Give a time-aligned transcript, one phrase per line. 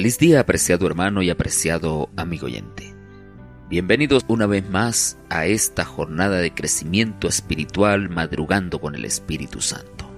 [0.00, 2.94] Feliz día, apreciado hermano y apreciado amigo oyente.
[3.68, 10.10] Bienvenidos una vez más a esta jornada de crecimiento espiritual madrugando con el Espíritu Santo.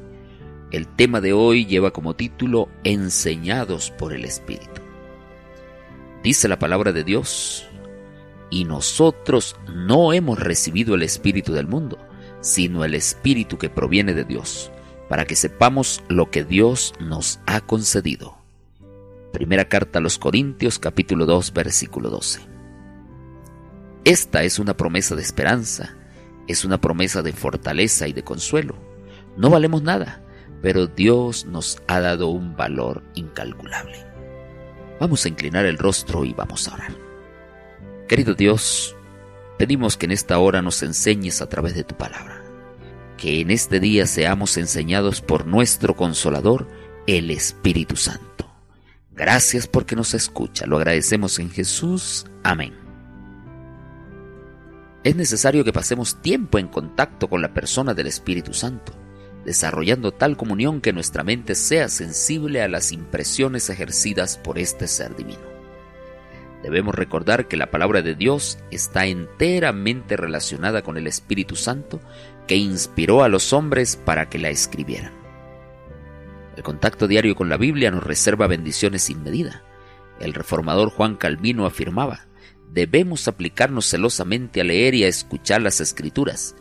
[0.71, 4.83] El tema de hoy lleva como título Enseñados por el Espíritu.
[6.23, 7.67] Dice la palabra de Dios,
[8.51, 11.99] y nosotros no hemos recibido el Espíritu del mundo,
[12.41, 14.70] sino el Espíritu que proviene de Dios,
[15.09, 18.41] para que sepamos lo que Dios nos ha concedido.
[19.32, 22.41] Primera carta a los Corintios capítulo 2 versículo 12.
[24.05, 25.96] Esta es una promesa de esperanza,
[26.48, 28.74] es una promesa de fortaleza y de consuelo.
[29.38, 30.22] No valemos nada,
[30.60, 33.96] pero Dios nos ha dado un valor incalculable.
[35.00, 36.92] Vamos a inclinar el rostro y vamos a orar.
[38.08, 38.94] Querido Dios,
[39.58, 42.44] pedimos que en esta hora nos enseñes a través de tu palabra,
[43.16, 46.69] que en este día seamos enseñados por nuestro consolador,
[47.06, 48.31] el Espíritu Santo.
[49.14, 50.66] Gracias porque nos escucha.
[50.66, 52.24] Lo agradecemos en Jesús.
[52.42, 52.74] Amén.
[55.05, 58.92] Es necesario que pasemos tiempo en contacto con la persona del Espíritu Santo,
[59.44, 65.16] desarrollando tal comunión que nuestra mente sea sensible a las impresiones ejercidas por este ser
[65.16, 65.52] divino.
[66.62, 72.00] Debemos recordar que la palabra de Dios está enteramente relacionada con el Espíritu Santo
[72.46, 75.22] que inspiró a los hombres para que la escribieran.
[76.56, 79.62] El contacto diario con la Biblia nos reserva bendiciones sin medida.
[80.20, 82.27] El reformador Juan Calvino afirmaba,
[82.72, 86.55] debemos aplicarnos celosamente a leer y a escuchar las escrituras,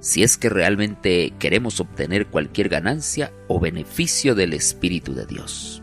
[0.00, 5.82] si es que realmente queremos obtener cualquier ganancia o beneficio del Espíritu de Dios.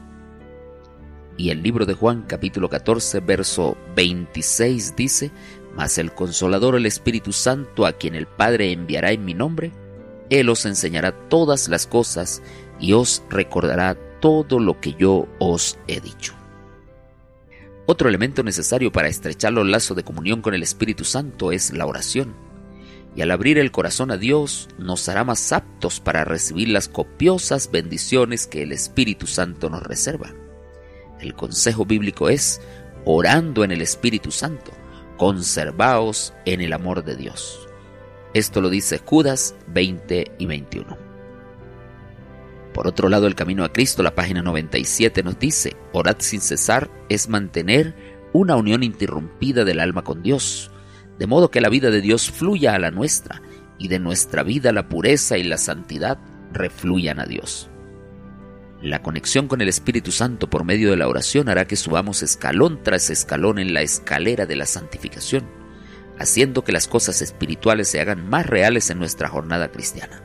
[1.36, 5.32] Y el libro de Juan capítulo 14 verso 26 dice,
[5.76, 9.72] Mas el consolador el Espíritu Santo a quien el Padre enviará en mi nombre,
[10.34, 12.42] Él os enseñará todas las cosas
[12.80, 16.34] y os recordará todo lo que yo os he dicho.
[17.86, 21.86] Otro elemento necesario para estrechar los lazos de comunión con el Espíritu Santo es la
[21.86, 22.34] oración.
[23.16, 27.70] Y al abrir el corazón a Dios nos hará más aptos para recibir las copiosas
[27.70, 30.34] bendiciones que el Espíritu Santo nos reserva.
[31.20, 32.60] El consejo bíblico es,
[33.06, 34.72] orando en el Espíritu Santo,
[35.18, 37.68] conservaos en el amor de Dios.
[38.34, 40.98] Esto lo dice Judas 20 y 21.
[42.74, 46.90] Por otro lado, el camino a Cristo, la página 97 nos dice, orad sin cesar
[47.10, 47.96] es mantener
[48.34, 50.72] una unión interrumpida del alma con Dios,
[51.20, 53.44] de modo que la vida de Dios fluya a la nuestra
[53.78, 56.18] y de nuestra vida la pureza y la santidad
[56.52, 57.70] refluyan a Dios.
[58.82, 62.82] La conexión con el Espíritu Santo por medio de la oración hará que subamos escalón
[62.82, 65.63] tras escalón en la escalera de la santificación,
[66.20, 70.22] haciendo que las cosas espirituales se hagan más reales en nuestra jornada cristiana.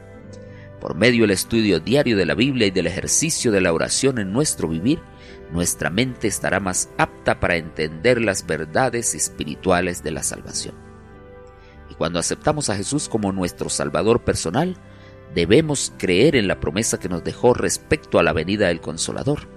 [0.81, 4.33] Por medio del estudio diario de la Biblia y del ejercicio de la oración en
[4.33, 5.01] nuestro vivir,
[5.51, 10.75] nuestra mente estará más apta para entender las verdades espirituales de la salvación.
[11.91, 14.77] Y cuando aceptamos a Jesús como nuestro Salvador personal,
[15.35, 19.49] debemos creer en la promesa que nos dejó respecto a la venida del Consolador,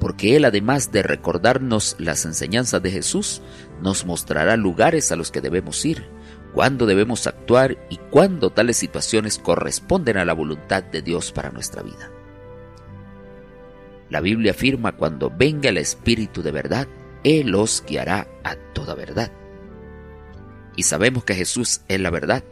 [0.00, 3.42] porque Él además de recordarnos las enseñanzas de Jesús,
[3.82, 6.08] nos mostrará lugares a los que debemos ir,
[6.54, 11.82] cuándo debemos actuar y cuándo tales situaciones corresponden a la voluntad de Dios para nuestra
[11.82, 12.10] vida.
[14.10, 16.88] La Biblia afirma cuando venga el Espíritu de verdad,
[17.24, 19.30] Él os guiará a toda verdad.
[20.76, 22.44] Y sabemos que Jesús es la verdad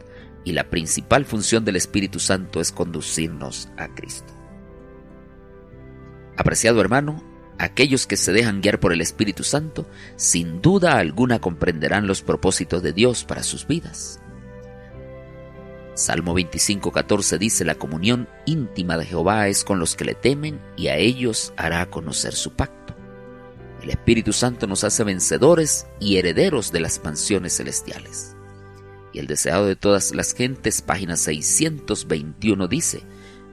[0.43, 4.33] y la principal función del Espíritu Santo es conducirnos a Cristo.
[6.37, 7.23] Apreciado hermano,
[7.59, 12.83] Aquellos que se dejan guiar por el Espíritu Santo, sin duda alguna comprenderán los propósitos
[12.83, 14.19] de Dios para sus vidas.
[15.95, 20.89] Salmo 25:14 dice, la comunión íntima de Jehová es con los que le temen y
[20.89, 22.95] a ellos hará conocer su pacto.
[23.81, 28.35] El Espíritu Santo nos hace vencedores y herederos de las mansiones celestiales.
[29.13, 33.01] Y el deseado de todas las gentes, página 621 dice,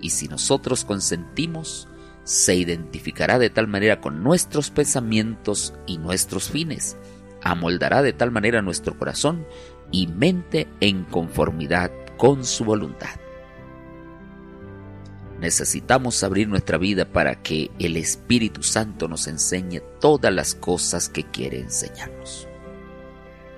[0.03, 1.89] y si nosotros consentimos,
[2.25, 6.97] se identificará de tal manera con nuestros pensamientos y nuestros fines,
[7.43, 9.47] amoldará de tal manera nuestro corazón
[9.93, 13.21] y mente en conformidad con su voluntad.
[15.41, 21.25] Necesitamos abrir nuestra vida para que el Espíritu Santo nos enseñe todas las cosas que
[21.25, 22.49] quiere enseñarnos.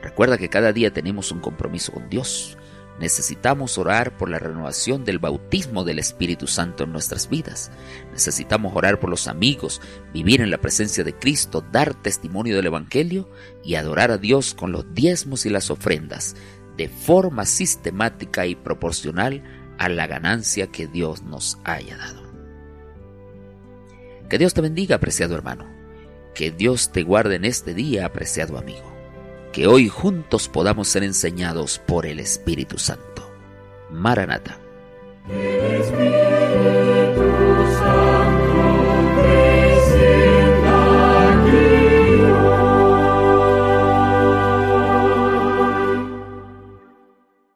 [0.03, 2.59] Recuerda que cada día tenemos un compromiso con Dios
[3.01, 7.71] Necesitamos orar por la renovación del bautismo del Espíritu Santo en nuestras vidas.
[8.13, 9.83] Necesitamos orar por los amigos,
[10.15, 13.29] vivir en la presencia de Cristo, dar testimonio del Evangelio
[13.63, 16.37] y adorar a Dios con los diezmos y las ofrendas,
[16.79, 19.43] de forma sistemática y proporcional
[19.79, 22.23] a la ganancia que Dios nos haya dado.
[24.31, 25.71] Que Dios te bendiga, apreciado hermano.
[26.35, 28.96] Que Dios te guarde en este día, apreciado amigo.
[29.57, 33.27] Que hoy juntos podamos ser enseñados por el Espíritu Santo.
[33.91, 34.59] Maranata.